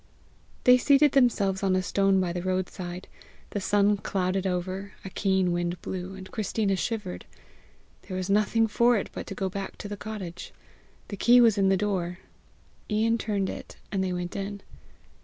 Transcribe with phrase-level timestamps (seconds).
[0.63, 3.07] They seated themselves on a stone by the roadside.
[3.51, 7.25] The sun clouded over, a keen wind blew, and Christina shivered.
[8.07, 10.53] There was nothing for it but go back to the cottage.
[11.09, 12.17] The key was in the door,
[12.89, 14.61] Ian turned it, and they went in.